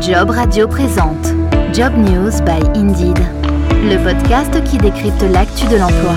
Job 0.00 0.30
Radio 0.30 0.68
présente 0.68 1.26
Job 1.72 1.92
News 1.96 2.30
by 2.44 2.78
Indeed, 2.78 3.18
le 3.82 3.96
podcast 4.04 4.62
qui 4.64 4.76
décrypte 4.76 5.22
l'actu 5.32 5.66
de 5.68 5.76
l'emploi. 5.76 6.14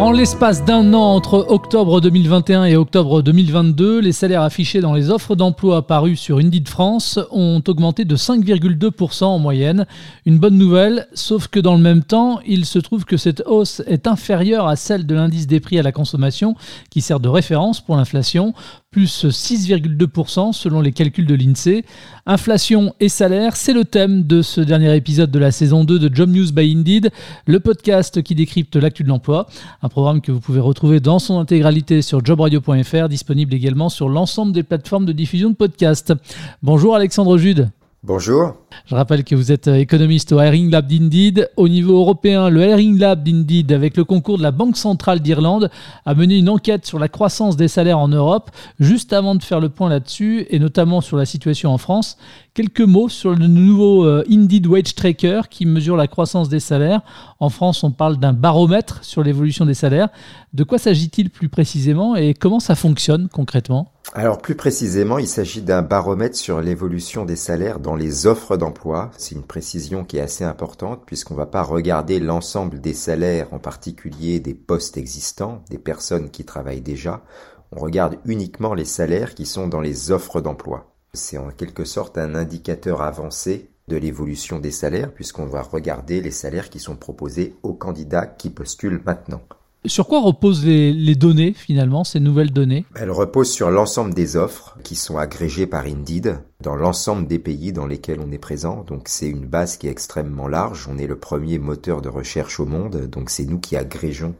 En 0.00 0.12
l'espace 0.12 0.64
d'un 0.64 0.94
an 0.94 1.14
entre 1.14 1.44
octobre 1.50 2.00
2021 2.00 2.64
et 2.64 2.76
octobre 2.76 3.20
2022, 3.20 4.00
les 4.00 4.12
salaires 4.12 4.40
affichés 4.40 4.80
dans 4.80 4.94
les 4.94 5.10
offres 5.10 5.36
d'emploi 5.36 5.86
parues 5.86 6.16
sur 6.16 6.38
Indeed 6.38 6.68
France 6.68 7.18
ont 7.30 7.62
augmenté 7.68 8.06
de 8.06 8.16
5,2% 8.16 9.24
en 9.24 9.38
moyenne. 9.38 9.86
Une 10.24 10.38
bonne 10.38 10.56
nouvelle, 10.56 11.06
sauf 11.12 11.48
que 11.48 11.60
dans 11.60 11.74
le 11.74 11.82
même 11.82 12.02
temps, 12.02 12.40
il 12.46 12.64
se 12.64 12.78
trouve 12.78 13.04
que 13.04 13.18
cette 13.18 13.42
hausse 13.44 13.82
est 13.86 14.06
inférieure 14.06 14.68
à 14.68 14.76
celle 14.76 15.04
de 15.04 15.14
l'indice 15.14 15.46
des 15.46 15.60
prix 15.60 15.78
à 15.78 15.82
la 15.82 15.92
consommation, 15.92 16.54
qui 16.88 17.02
sert 17.02 17.20
de 17.20 17.28
référence 17.28 17.82
pour 17.82 17.96
l'inflation 17.96 18.54
plus 18.90 19.26
6,2% 19.26 20.52
selon 20.52 20.80
les 20.80 20.90
calculs 20.90 21.26
de 21.26 21.36
l'INSEE. 21.36 21.84
Inflation 22.26 22.92
et 22.98 23.08
salaire, 23.08 23.54
c'est 23.54 23.72
le 23.72 23.84
thème 23.84 24.24
de 24.24 24.42
ce 24.42 24.60
dernier 24.60 24.96
épisode 24.96 25.30
de 25.30 25.38
la 25.38 25.52
saison 25.52 25.84
2 25.84 26.00
de 26.00 26.12
Job 26.12 26.28
News 26.28 26.50
by 26.50 26.74
Indeed, 26.76 27.12
le 27.46 27.60
podcast 27.60 28.20
qui 28.20 28.34
décrypte 28.34 28.74
l'actu 28.74 29.04
de 29.04 29.08
l'emploi, 29.08 29.46
un 29.82 29.88
programme 29.88 30.20
que 30.20 30.32
vous 30.32 30.40
pouvez 30.40 30.58
retrouver 30.58 30.98
dans 30.98 31.20
son 31.20 31.38
intégralité 31.38 32.02
sur 32.02 32.24
jobradio.fr, 32.24 33.08
disponible 33.08 33.54
également 33.54 33.90
sur 33.90 34.08
l'ensemble 34.08 34.50
des 34.52 34.64
plateformes 34.64 35.06
de 35.06 35.12
diffusion 35.12 35.50
de 35.50 35.54
podcasts. 35.54 36.12
Bonjour 36.60 36.96
Alexandre 36.96 37.38
Jude. 37.38 37.70
Bonjour. 38.02 38.54
Je 38.86 38.94
rappelle 38.94 39.24
que 39.24 39.34
vous 39.34 39.52
êtes 39.52 39.68
euh, 39.68 39.74
économiste 39.74 40.32
au 40.32 40.40
Hiring 40.40 40.70
Lab 40.70 40.86
d'Indeed. 40.86 41.50
Au 41.58 41.68
niveau 41.68 41.98
européen, 41.98 42.48
le 42.48 42.66
Hiring 42.66 42.98
Lab 42.98 43.22
d'Indeed, 43.22 43.72
avec 43.72 43.94
le 43.98 44.04
concours 44.04 44.38
de 44.38 44.42
la 44.42 44.52
Banque 44.52 44.78
centrale 44.78 45.20
d'Irlande, 45.20 45.70
a 46.06 46.14
mené 46.14 46.38
une 46.38 46.48
enquête 46.48 46.86
sur 46.86 46.98
la 46.98 47.08
croissance 47.08 47.58
des 47.58 47.68
salaires 47.68 47.98
en 47.98 48.08
Europe. 48.08 48.50
Juste 48.78 49.12
avant 49.12 49.34
de 49.34 49.42
faire 49.42 49.60
le 49.60 49.68
point 49.68 49.90
là-dessus, 49.90 50.46
et 50.48 50.58
notamment 50.58 51.02
sur 51.02 51.18
la 51.18 51.26
situation 51.26 51.74
en 51.74 51.76
France, 51.76 52.16
quelques 52.54 52.80
mots 52.80 53.10
sur 53.10 53.34
le 53.34 53.46
nouveau 53.46 54.06
euh, 54.06 54.24
Indeed 54.30 54.66
Wage 54.66 54.94
Tracker 54.94 55.42
qui 55.50 55.66
mesure 55.66 55.98
la 55.98 56.06
croissance 56.06 56.48
des 56.48 56.60
salaires. 56.60 57.02
En 57.38 57.50
France, 57.50 57.84
on 57.84 57.90
parle 57.90 58.16
d'un 58.16 58.32
baromètre 58.32 59.04
sur 59.04 59.22
l'évolution 59.22 59.66
des 59.66 59.74
salaires. 59.74 60.08
De 60.54 60.64
quoi 60.64 60.78
s'agit-il 60.78 61.28
plus 61.28 61.50
précisément 61.50 62.16
et 62.16 62.32
comment 62.32 62.60
ça 62.60 62.76
fonctionne 62.76 63.28
concrètement? 63.28 63.92
Alors 64.12 64.38
plus 64.38 64.56
précisément, 64.56 65.18
il 65.18 65.28
s'agit 65.28 65.62
d'un 65.62 65.82
baromètre 65.82 66.36
sur 66.36 66.60
l'évolution 66.60 67.24
des 67.24 67.36
salaires 67.36 67.78
dans 67.78 67.94
les 67.94 68.26
offres 68.26 68.56
d'emploi. 68.56 69.12
C'est 69.16 69.36
une 69.36 69.44
précision 69.44 70.04
qui 70.04 70.16
est 70.16 70.22
assez 70.22 70.42
importante 70.42 71.04
puisqu'on 71.06 71.34
ne 71.34 71.38
va 71.38 71.46
pas 71.46 71.62
regarder 71.62 72.18
l'ensemble 72.18 72.80
des 72.80 72.92
salaires, 72.92 73.52
en 73.52 73.60
particulier 73.60 74.40
des 74.40 74.54
postes 74.54 74.96
existants, 74.96 75.62
des 75.70 75.78
personnes 75.78 76.30
qui 76.30 76.44
travaillent 76.44 76.80
déjà. 76.80 77.22
On 77.70 77.78
regarde 77.78 78.18
uniquement 78.24 78.74
les 78.74 78.84
salaires 78.84 79.36
qui 79.36 79.46
sont 79.46 79.68
dans 79.68 79.80
les 79.80 80.10
offres 80.10 80.40
d'emploi. 80.40 80.92
C'est 81.12 81.38
en 81.38 81.50
quelque 81.50 81.84
sorte 81.84 82.18
un 82.18 82.34
indicateur 82.34 83.02
avancé 83.02 83.70
de 83.86 83.96
l'évolution 83.96 84.58
des 84.58 84.72
salaires 84.72 85.12
puisqu'on 85.12 85.46
va 85.46 85.62
regarder 85.62 86.20
les 86.20 86.32
salaires 86.32 86.68
qui 86.68 86.80
sont 86.80 86.96
proposés 86.96 87.54
aux 87.62 87.74
candidats 87.74 88.26
qui 88.26 88.50
postulent 88.50 89.02
maintenant. 89.06 89.42
Sur 89.86 90.06
quoi 90.06 90.20
reposent 90.20 90.66
les, 90.66 91.14
données 91.14 91.54
finalement, 91.54 92.04
ces 92.04 92.20
nouvelles 92.20 92.52
données? 92.52 92.84
Elles 92.94 93.10
reposent 93.10 93.50
sur 93.50 93.70
l'ensemble 93.70 94.12
des 94.12 94.36
offres 94.36 94.76
qui 94.84 94.94
sont 94.94 95.16
agrégées 95.16 95.66
par 95.66 95.86
Indeed 95.86 96.38
dans 96.60 96.76
l'ensemble 96.76 97.26
des 97.26 97.38
pays 97.38 97.72
dans 97.72 97.86
lesquels 97.86 98.20
on 98.20 98.30
est 98.30 98.38
présent. 98.38 98.84
Donc 98.86 99.08
c'est 99.08 99.28
une 99.28 99.46
base 99.46 99.78
qui 99.78 99.86
est 99.86 99.90
extrêmement 99.90 100.48
large. 100.48 100.86
On 100.90 100.98
est 100.98 101.06
le 101.06 101.18
premier 101.18 101.58
moteur 101.58 102.02
de 102.02 102.10
recherche 102.10 102.60
au 102.60 102.66
monde, 102.66 103.06
donc 103.06 103.30
c'est 103.30 103.46
nous 103.46 103.58
qui 103.58 103.74
agrégeons 103.74 104.34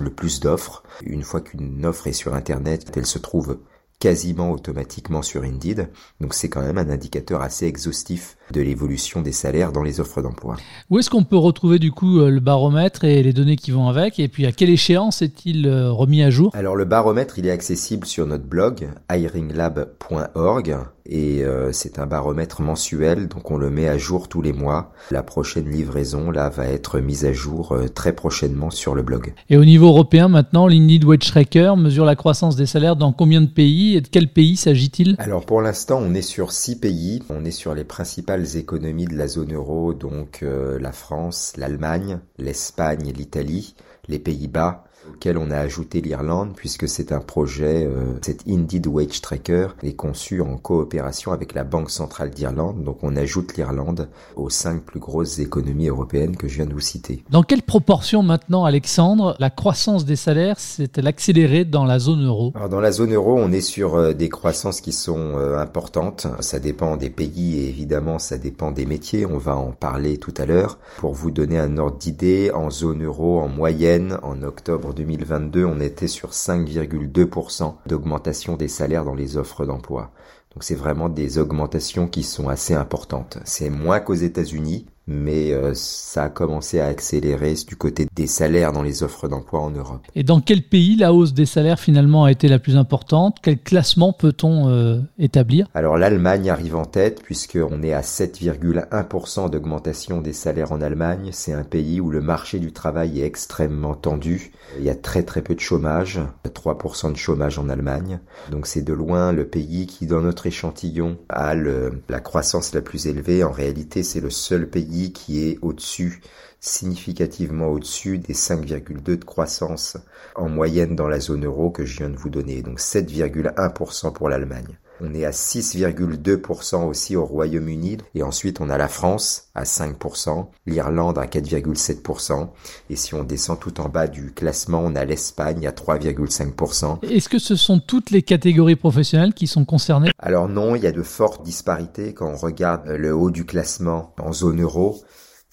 le 0.00 0.10
plus 0.10 0.40
d'offres. 0.40 0.82
Une 1.04 1.22
fois 1.22 1.40
qu'une 1.40 1.86
offre 1.86 2.08
est 2.08 2.12
sur 2.12 2.34
Internet, 2.34 2.90
elle 2.96 3.06
se 3.06 3.20
trouve 3.20 3.58
quasiment 4.00 4.50
automatiquement 4.50 5.22
sur 5.22 5.44
Indeed. 5.44 5.90
Donc 6.20 6.34
c'est 6.34 6.48
quand 6.48 6.62
même 6.62 6.78
un 6.78 6.90
indicateur 6.90 7.40
assez 7.40 7.66
exhaustif 7.66 8.36
de 8.50 8.60
l'évolution 8.60 9.22
des 9.22 9.32
salaires 9.32 9.72
dans 9.72 9.82
les 9.82 10.00
offres 10.00 10.22
d'emploi. 10.22 10.56
Où 10.90 10.98
est-ce 10.98 11.10
qu'on 11.10 11.24
peut 11.24 11.36
retrouver 11.36 11.78
du 11.78 11.92
coup 11.92 12.18
euh, 12.18 12.30
le 12.30 12.40
baromètre 12.40 13.04
et 13.04 13.22
les 13.22 13.32
données 13.32 13.56
qui 13.56 13.70
vont 13.70 13.88
avec? 13.88 14.18
Et 14.18 14.28
puis 14.28 14.46
à 14.46 14.52
quelle 14.52 14.70
échéance 14.70 15.22
est-il 15.22 15.66
euh, 15.66 15.90
remis 15.90 16.22
à 16.22 16.30
jour? 16.30 16.50
Alors 16.54 16.76
le 16.76 16.84
baromètre, 16.84 17.38
il 17.38 17.46
est 17.46 17.50
accessible 17.50 18.06
sur 18.06 18.26
notre 18.26 18.44
blog 18.44 18.88
hiringlab.org 19.10 20.76
et 21.06 21.42
euh, 21.42 21.72
c'est 21.72 21.98
un 21.98 22.06
baromètre 22.06 22.62
mensuel, 22.62 23.26
donc 23.26 23.50
on 23.50 23.56
le 23.56 23.70
met 23.70 23.88
à 23.88 23.98
jour 23.98 24.28
tous 24.28 24.40
les 24.40 24.52
mois. 24.52 24.92
La 25.10 25.22
prochaine 25.22 25.68
livraison 25.68 26.30
là 26.30 26.48
va 26.48 26.66
être 26.66 27.00
mise 27.00 27.24
à 27.24 27.32
jour 27.32 27.72
euh, 27.72 27.88
très 27.88 28.12
prochainement 28.12 28.70
sur 28.70 28.94
le 28.94 29.02
blog. 29.02 29.34
Et 29.50 29.56
au 29.56 29.64
niveau 29.64 29.88
européen 29.88 30.28
maintenant, 30.28 30.68
l'Indeed 30.68 31.04
Wage 31.04 31.26
Tracker 31.26 31.74
mesure 31.76 32.04
la 32.04 32.14
croissance 32.14 32.54
des 32.54 32.66
salaires 32.66 32.94
dans 32.94 33.12
combien 33.12 33.40
de 33.40 33.46
pays 33.46 33.96
et 33.96 34.00
de 34.00 34.08
quel 34.08 34.28
pays 34.28 34.56
s'agit-il? 34.56 35.16
Alors 35.18 35.44
pour 35.44 35.60
l'instant, 35.60 36.00
on 36.00 36.14
est 36.14 36.22
sur 36.22 36.52
six 36.52 36.78
pays. 36.78 37.22
On 37.30 37.44
est 37.44 37.50
sur 37.50 37.74
les 37.74 37.84
principales 37.84 38.41
économies 38.44 39.06
de 39.06 39.16
la 39.16 39.28
zone 39.28 39.54
euro, 39.54 39.94
donc 39.94 40.42
euh, 40.42 40.78
la 40.78 40.92
France, 40.92 41.54
l'Allemagne, 41.56 42.20
l'Espagne, 42.38 43.12
l'Italie, 43.12 43.74
les 44.08 44.18
Pays-Bas, 44.18 44.84
auquel 45.10 45.38
on 45.38 45.50
a 45.50 45.56
ajouté 45.56 46.00
l'Irlande 46.00 46.52
puisque 46.54 46.88
c'est 46.88 47.12
un 47.12 47.20
projet, 47.20 47.86
euh, 47.86 48.18
cet 48.22 48.42
Indeed 48.48 48.86
Wage 48.86 49.20
Tracker 49.20 49.68
est 49.82 49.94
conçu 49.94 50.40
en 50.40 50.56
coopération 50.56 51.32
avec 51.32 51.54
la 51.54 51.64
Banque 51.64 51.90
Centrale 51.90 52.30
d'Irlande. 52.30 52.82
Donc 52.84 52.98
on 53.02 53.16
ajoute 53.16 53.56
l'Irlande 53.56 54.08
aux 54.36 54.50
cinq 54.50 54.82
plus 54.82 55.00
grosses 55.00 55.38
économies 55.38 55.88
européennes 55.88 56.36
que 56.36 56.48
je 56.48 56.56
viens 56.56 56.66
de 56.66 56.72
vous 56.72 56.80
citer. 56.80 57.24
Dans 57.30 57.42
quelle 57.42 57.62
proportion 57.62 58.22
maintenant, 58.22 58.64
Alexandre, 58.64 59.36
la 59.38 59.50
croissance 59.50 60.04
des 60.04 60.16
salaires 60.16 60.58
s'est-elle 60.58 61.06
accélérée 61.06 61.64
dans 61.64 61.84
la 61.84 61.98
zone 61.98 62.24
euro? 62.24 62.52
Alors 62.54 62.68
dans 62.68 62.80
la 62.80 62.92
zone 62.92 63.14
euro, 63.14 63.36
on 63.36 63.52
est 63.52 63.60
sur 63.60 63.94
euh, 63.94 64.12
des 64.12 64.28
croissances 64.28 64.80
qui 64.80 64.92
sont 64.92 65.36
euh, 65.36 65.58
importantes. 65.58 66.26
Ça 66.40 66.58
dépend 66.58 66.96
des 66.96 67.10
pays 67.10 67.58
et 67.58 67.68
évidemment 67.68 68.18
ça 68.18 68.38
dépend 68.38 68.70
des 68.70 68.86
métiers. 68.86 69.26
On 69.26 69.38
va 69.38 69.56
en 69.56 69.72
parler 69.72 70.18
tout 70.18 70.34
à 70.36 70.46
l'heure. 70.46 70.78
Pour 70.98 71.12
vous 71.14 71.30
donner 71.30 71.58
un 71.58 71.76
ordre 71.78 71.98
d'idée, 71.98 72.50
en 72.54 72.70
zone 72.70 73.04
euro, 73.04 73.40
en 73.40 73.48
moyenne, 73.48 74.18
en 74.22 74.42
octobre 74.42 74.91
2022, 74.92 75.64
on 75.64 75.80
était 75.80 76.08
sur 76.08 76.30
5,2% 76.30 77.74
d'augmentation 77.86 78.56
des 78.56 78.68
salaires 78.68 79.04
dans 79.04 79.14
les 79.14 79.36
offres 79.36 79.66
d'emploi. 79.66 80.12
Donc 80.54 80.64
c'est 80.64 80.74
vraiment 80.74 81.08
des 81.08 81.38
augmentations 81.38 82.06
qui 82.06 82.22
sont 82.22 82.48
assez 82.48 82.74
importantes. 82.74 83.38
C'est 83.44 83.70
moins 83.70 84.00
qu'aux 84.00 84.14
États-Unis, 84.14 84.86
mais 85.06 85.52
euh, 85.52 85.72
ça 85.74 86.24
a 86.24 86.28
commencé 86.28 86.80
à 86.80 86.86
accélérer 86.86 87.54
du 87.66 87.76
côté 87.76 88.06
des 88.14 88.26
salaires 88.26 88.72
dans 88.72 88.82
les 88.82 89.02
offres 89.02 89.28
d'emploi 89.28 89.60
en 89.60 89.70
Europe. 89.70 90.02
Et 90.14 90.22
dans 90.22 90.40
quel 90.40 90.62
pays 90.62 90.96
la 90.96 91.12
hausse 91.12 91.34
des 91.34 91.46
salaires 91.46 91.80
finalement 91.80 92.24
a 92.24 92.30
été 92.30 92.48
la 92.48 92.58
plus 92.58 92.76
importante? 92.76 93.38
Quel 93.42 93.58
classement 93.58 94.12
peut-on 94.12 94.68
euh, 94.68 95.00
établir? 95.18 95.66
Alors 95.74 95.98
l'Allemagne 95.98 96.50
arrive 96.50 96.76
en 96.76 96.84
tête 96.84 97.22
puisqu'on 97.22 97.82
est 97.82 97.92
à 97.92 98.02
7,1% 98.02 99.50
d'augmentation 99.50 100.20
des 100.20 100.32
salaires 100.32 100.72
en 100.72 100.80
Allemagne. 100.80 101.30
C'est 101.32 101.52
un 101.52 101.64
pays 101.64 102.00
où 102.00 102.10
le 102.10 102.20
marché 102.20 102.58
du 102.58 102.72
travail 102.72 103.20
est 103.20 103.26
extrêmement 103.26 103.94
tendu. 103.94 104.52
Il 104.78 104.84
y 104.84 104.90
a 104.90 104.94
très 104.94 105.22
très 105.22 105.42
peu 105.42 105.54
de 105.54 105.60
chômage, 105.60 106.20
3% 106.46 107.12
de 107.12 107.16
chômage 107.16 107.58
en 107.58 107.68
Allemagne. 107.68 108.20
Donc 108.50 108.66
c'est 108.66 108.82
de 108.82 108.92
loin 108.92 109.32
le 109.32 109.46
pays 109.46 109.86
qui 109.86 110.06
dans 110.06 110.20
notre 110.20 110.46
échantillon 110.46 111.18
a 111.28 111.54
la 111.54 112.20
croissance 112.20 112.72
la 112.74 112.80
plus 112.80 113.06
élevée. 113.06 113.42
En 113.44 113.50
réalité 113.50 114.02
c'est 114.02 114.20
le 114.20 114.30
seul 114.30 114.68
pays 114.68 114.91
qui 115.12 115.48
est 115.48 115.58
au-dessus, 115.62 116.22
significativement 116.60 117.68
au-dessus 117.68 118.18
des 118.18 118.34
5,2 118.34 119.02
de 119.02 119.24
croissance 119.24 119.96
en 120.34 120.48
moyenne 120.48 120.94
dans 120.94 121.08
la 121.08 121.18
zone 121.18 121.44
euro 121.44 121.70
que 121.70 121.84
je 121.84 121.98
viens 121.98 122.10
de 122.10 122.16
vous 122.16 122.30
donner, 122.30 122.62
donc 122.62 122.78
7,1% 122.78 124.12
pour 124.12 124.28
l'Allemagne. 124.28 124.78
On 125.04 125.14
est 125.14 125.24
à 125.24 125.30
6,2% 125.30 126.86
aussi 126.86 127.16
au 127.16 127.24
Royaume-Uni. 127.24 127.98
Et 128.14 128.22
ensuite, 128.22 128.60
on 128.60 128.70
a 128.70 128.78
la 128.78 128.86
France 128.86 129.48
à 129.56 129.64
5%, 129.64 130.46
l'Irlande 130.66 131.18
à 131.18 131.26
4,7%. 131.26 132.48
Et 132.88 132.94
si 132.94 133.12
on 133.14 133.24
descend 133.24 133.58
tout 133.58 133.80
en 133.80 133.88
bas 133.88 134.06
du 134.06 134.30
classement, 134.32 134.80
on 134.84 134.94
a 134.94 135.04
l'Espagne 135.04 135.66
à 135.66 135.72
3,5%. 135.72 137.04
Est-ce 137.04 137.28
que 137.28 137.40
ce 137.40 137.56
sont 137.56 137.80
toutes 137.80 138.12
les 138.12 138.22
catégories 138.22 138.76
professionnelles 138.76 139.34
qui 139.34 139.48
sont 139.48 139.64
concernées? 139.64 140.10
Alors 140.20 140.48
non, 140.48 140.76
il 140.76 140.84
y 140.84 140.86
a 140.86 140.92
de 140.92 141.02
fortes 141.02 141.42
disparités 141.42 142.14
quand 142.14 142.30
on 142.30 142.36
regarde 142.36 142.86
le 142.86 143.12
haut 143.12 143.32
du 143.32 143.44
classement 143.44 144.14
en 144.20 144.32
zone 144.32 144.62
euro. 144.62 145.02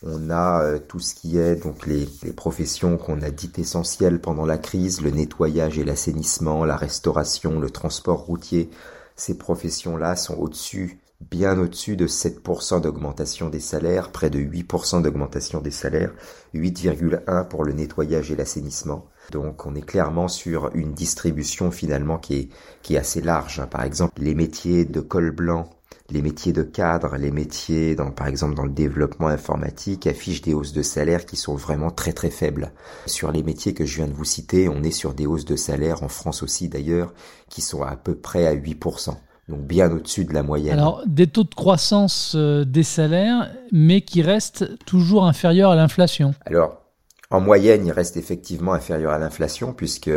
On 0.04 0.30
a 0.30 0.62
euh, 0.62 0.80
tout 0.80 1.00
ce 1.00 1.16
qui 1.16 1.40
est 1.40 1.56
donc 1.56 1.88
les, 1.88 2.08
les 2.24 2.34
professions 2.34 2.98
qu'on 2.98 3.22
a 3.24 3.32
dites 3.32 3.58
essentielles 3.58 4.22
pendant 4.22 4.46
la 4.46 4.60
crise, 4.60 5.02
le 5.02 5.10
nettoyage 5.10 5.80
et 5.80 5.84
l'assainissement, 5.84 6.64
la 6.66 6.78
restauration, 6.78 7.60
le 7.60 7.70
transport 7.70 8.20
routier, 8.20 8.70
ces 9.20 9.38
professions-là 9.38 10.16
sont 10.16 10.36
au-dessus, 10.36 11.00
bien 11.22 11.60
au-dessus 11.60 11.96
de 11.96 12.08
7% 12.08 12.82
d'augmentation 12.82 13.50
des 13.50 13.60
salaires, 13.60 14.12
près 14.12 14.30
de 14.30 14.40
8% 14.40 15.02
d'augmentation 15.02 15.62
des 15.62 15.72
salaires, 15.72 16.14
8,1 16.54 17.48
pour 17.48 17.64
le 17.64 17.74
nettoyage 17.74 18.32
et 18.32 18.36
l'assainissement. 18.36 19.06
Donc 19.32 19.66
on 19.66 19.76
est 19.76 19.86
clairement 19.86 20.28
sur 20.28 20.72
une 20.74 20.94
distribution 20.94 21.72
finalement 21.72 22.18
qui 22.18 22.36
est, 22.36 22.50
qui 22.82 22.96
est 22.96 23.00
assez 23.00 23.22
large. 23.22 23.60
Hein. 23.60 23.68
Par 23.68 23.84
exemple, 23.84 24.22
les 24.22 24.34
métiers 24.34 24.86
de 24.86 25.02
col 25.02 25.32
blanc 25.32 25.70
les 26.12 26.22
métiers 26.22 26.54
de 26.54 26.64
cadre, 26.64 27.18
les 27.18 27.32
métiers 27.32 27.96
dans, 27.96 28.12
par 28.12 28.28
exemple 28.28 28.56
dans 28.56 28.64
le 28.64 28.72
développement 28.72 29.28
informatique 29.28 30.08
affichent 30.08 30.42
des 30.42 30.54
hausses 30.54 30.74
de 30.74 30.82
salaire 30.82 31.26
qui 31.26 31.36
sont 31.36 31.56
vraiment 31.56 31.92
très 31.92 32.14
très 32.14 32.32
faibles. 32.32 32.72
Sur 33.06 33.32
les 33.32 33.44
métiers 33.44 33.74
que 33.74 33.86
je 33.86 33.98
viens 33.98 34.08
de 34.08 34.14
vous 34.14 34.26
citer, 34.26 34.70
on 34.70 34.84
est 34.84 34.92
sur 34.92 35.14
des 35.14 35.28
hausses 35.28 35.46
de 35.46 35.56
salaire 35.56 36.04
en 36.04 36.08
France 36.08 36.42
aussi 36.42 36.68
d'ailleurs 36.68 37.14
qui 37.50 37.62
sont 37.62 37.84
à 37.84 37.96
peu 37.96 38.16
près 38.16 38.48
à 38.48 38.56
8%. 38.56 39.16
Donc 39.50 39.62
bien 39.62 39.92
au-dessus 39.92 40.26
de 40.26 40.34
la 40.34 40.44
moyenne. 40.44 40.74
Alors, 40.74 41.04
des 41.06 41.28
taux 41.28 41.44
de 41.44 41.54
croissance 41.54 42.34
euh, 42.36 42.64
des 42.64 42.84
salaires, 42.84 43.52
mais 43.72 44.02
qui 44.02 44.22
restent 44.22 44.78
toujours 44.86 45.26
inférieurs 45.26 45.72
à 45.72 45.76
l'inflation. 45.76 46.34
Alors, 46.46 46.78
en 47.32 47.42
moyenne, 47.42 47.86
il 47.86 47.92
reste 47.92 48.18
effectivement 48.18 48.74
inférieur 48.74 49.12
à 49.12 49.20
l'inflation, 49.20 49.74
puisque 49.74 50.12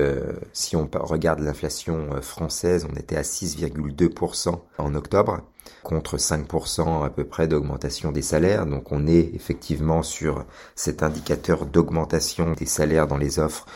si 0.53 0.77
on 0.77 0.89
regarde 0.95 1.41
l'inflation 1.41 2.09
euh, 2.13 2.21
française, 2.21 2.87
on 2.91 2.95
était 2.95 3.17
à 3.17 3.23
6,2% 3.23 4.59
en 4.79 4.95
octobre, 4.95 5.43
contre 5.83 6.17
5% 6.17 7.05
à 7.05 7.11
peu 7.11 7.25
près 7.25 7.49
d'augmentation 7.49 8.13
des 8.13 8.23
salaires. 8.23 8.67
Donc 8.67 8.93
on 8.93 9.07
est 9.07 9.31
effectivement 9.35 10.03
sur 10.03 10.45
cet 10.75 11.03
indicateur 11.03 11.67
d'augmentation 11.67 12.53
des 12.53 12.67
salaires 12.67 13.07
dans 13.07 13.19
les 13.19 13.39
offres 13.39 13.67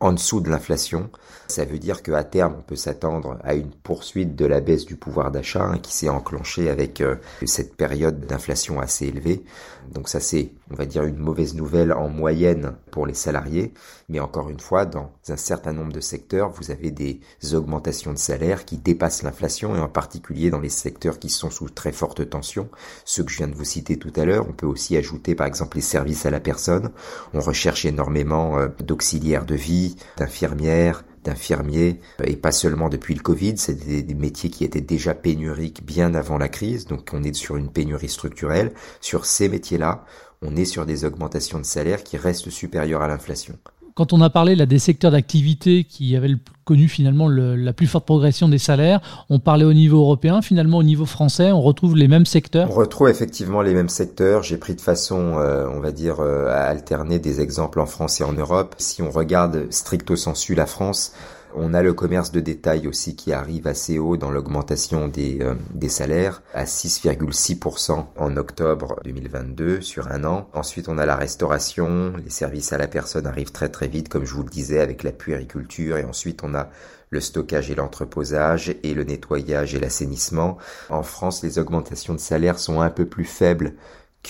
en 0.00 0.12
dessous 0.12 0.40
de 0.40 0.50
l'inflation. 0.50 1.10
Ça 1.48 1.64
veut 1.64 1.78
dire 1.78 2.02
qu'à 2.02 2.24
terme, 2.24 2.56
on 2.58 2.62
peut 2.62 2.76
s'attendre 2.76 3.38
à 3.42 3.54
une 3.54 3.70
poursuite 3.70 4.34
de 4.34 4.44
la 4.44 4.60
baisse 4.60 4.84
du 4.84 4.96
pouvoir 4.96 5.30
d'achat 5.30 5.64
hein, 5.64 5.78
qui 5.78 5.92
s'est 5.92 6.08
enclenchée 6.08 6.68
avec 6.68 7.00
euh, 7.00 7.16
cette 7.44 7.76
période 7.76 8.26
d'inflation 8.26 8.80
assez 8.80 9.06
élevée. 9.06 9.44
Donc 9.92 10.08
ça, 10.08 10.20
c'est, 10.20 10.50
on 10.70 10.74
va 10.74 10.86
dire, 10.86 11.04
une 11.04 11.18
mauvaise 11.18 11.54
nouvelle 11.54 11.92
en 11.92 12.08
moyenne 12.08 12.74
pour 12.90 13.06
les 13.06 13.14
salariés. 13.14 13.72
Mais 14.08 14.20
encore 14.20 14.50
une 14.50 14.60
fois, 14.60 14.86
dans 14.86 15.12
un 15.28 15.36
certain 15.36 15.72
nombre 15.72 15.92
de 15.92 16.00
secteurs, 16.00 16.50
vous 16.50 16.70
avez 16.70 16.90
des 16.90 17.20
augmentations 17.52 18.12
de 18.12 18.18
salaire 18.18 18.64
qui 18.64 18.76
dépassent 18.76 19.22
l'inflation 19.22 19.76
et 19.76 19.80
en 19.80 19.88
particulier 19.88 20.50
dans 20.50 20.60
les 20.60 20.68
secteurs 20.68 21.18
qui 21.18 21.28
sont 21.28 21.50
sous 21.50 21.68
très 21.68 21.92
forte 21.92 22.28
tension. 22.28 22.68
Ceux 23.04 23.24
que 23.24 23.30
je 23.30 23.38
viens 23.38 23.48
de 23.48 23.54
vous 23.54 23.64
citer 23.64 23.98
tout 23.98 24.12
à 24.16 24.24
l'heure, 24.24 24.46
on 24.48 24.52
peut 24.52 24.66
aussi 24.66 24.96
ajouter 24.96 25.34
par 25.34 25.46
exemple 25.46 25.76
les 25.76 25.82
services 25.82 26.26
à 26.26 26.30
la 26.30 26.40
personne. 26.40 26.90
On 27.34 27.40
recherche 27.40 27.84
énormément 27.84 28.58
euh, 28.58 28.68
d'auxiliaires 28.80 29.46
de 29.46 29.54
vie, 29.54 29.96
d'infirmières, 30.16 31.04
d'infirmiers, 31.26 32.00
et 32.24 32.36
pas 32.36 32.52
seulement 32.52 32.88
depuis 32.88 33.14
le 33.14 33.20
Covid, 33.20 33.58
c'est 33.58 33.74
des, 33.74 34.14
métiers 34.14 34.48
qui 34.48 34.64
étaient 34.64 34.80
déjà 34.80 35.12
pénuriques 35.12 35.84
bien 35.84 36.14
avant 36.14 36.38
la 36.38 36.48
crise, 36.48 36.86
donc 36.86 37.10
on 37.12 37.22
est 37.22 37.34
sur 37.34 37.56
une 37.56 37.70
pénurie 37.70 38.08
structurelle. 38.08 38.72
Sur 39.00 39.26
ces 39.26 39.48
métiers-là, 39.48 40.04
on 40.42 40.56
est 40.56 40.64
sur 40.64 40.86
des 40.86 41.04
augmentations 41.04 41.58
de 41.58 41.64
salaire 41.64 42.02
qui 42.04 42.16
restent 42.16 42.50
supérieures 42.50 43.02
à 43.02 43.08
l'inflation. 43.08 43.56
Quand 43.96 44.12
on 44.12 44.20
a 44.20 44.28
parlé 44.28 44.56
là, 44.56 44.66
des 44.66 44.78
secteurs 44.78 45.10
d'activité 45.10 45.84
qui 45.84 46.16
avaient 46.16 46.34
connu 46.66 46.86
finalement 46.86 47.28
la 47.28 47.72
plus 47.72 47.86
forte 47.86 48.04
progression 48.04 48.46
des 48.46 48.58
salaires, 48.58 49.00
on 49.30 49.38
parlait 49.38 49.64
au 49.64 49.72
niveau 49.72 50.00
européen, 50.00 50.42
finalement 50.42 50.76
au 50.76 50.82
niveau 50.82 51.06
français, 51.06 51.50
on 51.50 51.62
retrouve 51.62 51.96
les 51.96 52.06
mêmes 52.06 52.26
secteurs? 52.26 52.70
On 52.70 52.74
retrouve 52.74 53.08
effectivement 53.08 53.62
les 53.62 53.72
mêmes 53.72 53.88
secteurs. 53.88 54.42
J'ai 54.42 54.58
pris 54.58 54.74
de 54.74 54.82
façon, 54.82 55.38
euh, 55.38 55.66
on 55.72 55.80
va 55.80 55.92
dire, 55.92 56.20
euh, 56.20 56.48
à 56.48 56.64
alterner 56.64 57.18
des 57.18 57.40
exemples 57.40 57.80
en 57.80 57.86
France 57.86 58.20
et 58.20 58.24
en 58.24 58.34
Europe. 58.34 58.74
Si 58.76 59.00
on 59.00 59.10
regarde 59.10 59.66
stricto 59.70 60.14
sensu 60.14 60.54
la 60.54 60.66
France, 60.66 61.14
on 61.56 61.72
a 61.72 61.82
le 61.82 61.94
commerce 61.94 62.30
de 62.30 62.40
détail 62.40 62.86
aussi 62.86 63.16
qui 63.16 63.32
arrive 63.32 63.66
assez 63.66 63.98
haut 63.98 64.16
dans 64.16 64.30
l'augmentation 64.30 65.08
des, 65.08 65.38
euh, 65.40 65.54
salaires, 65.88 66.42
à 66.52 66.64
6,6% 66.64 68.06
en 68.16 68.36
octobre 68.36 69.00
2022 69.04 69.80
sur 69.80 70.12
un 70.12 70.24
an. 70.24 70.48
Ensuite, 70.52 70.88
on 70.88 70.98
a 70.98 71.06
la 71.06 71.16
restauration, 71.16 72.12
les 72.22 72.30
services 72.30 72.72
à 72.72 72.78
la 72.78 72.88
personne 72.88 73.26
arrivent 73.26 73.52
très 73.52 73.70
très 73.70 73.88
vite, 73.88 74.08
comme 74.08 74.26
je 74.26 74.34
vous 74.34 74.42
le 74.42 74.50
disais, 74.50 74.80
avec 74.80 75.02
la 75.02 75.12
puériculture. 75.12 75.96
Et 75.96 76.04
ensuite, 76.04 76.42
on 76.44 76.54
a 76.54 76.68
le 77.10 77.20
stockage 77.20 77.70
et 77.70 77.74
l'entreposage 77.74 78.74
et 78.82 78.92
le 78.92 79.04
nettoyage 79.04 79.74
et 79.74 79.80
l'assainissement. 79.80 80.58
En 80.90 81.02
France, 81.02 81.42
les 81.42 81.58
augmentations 81.58 82.14
de 82.14 82.20
salaires 82.20 82.58
sont 82.58 82.80
un 82.80 82.90
peu 82.90 83.06
plus 83.06 83.24
faibles 83.24 83.72